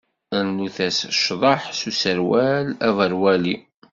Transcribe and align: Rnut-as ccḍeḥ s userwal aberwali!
Rnut-as 0.45 0.97
ccḍeḥ 1.17 1.61
s 1.77 1.79
userwal 1.89 2.67
aberwali! 2.87 3.55